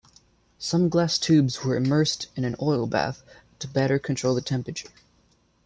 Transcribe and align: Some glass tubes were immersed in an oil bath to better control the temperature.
Some 0.57 0.89
glass 0.89 1.19
tubes 1.19 1.63
were 1.63 1.75
immersed 1.77 2.25
in 2.35 2.43
an 2.43 2.55
oil 2.59 2.87
bath 2.87 3.21
to 3.59 3.67
better 3.67 3.99
control 3.99 4.33
the 4.33 4.41
temperature. 4.41 4.89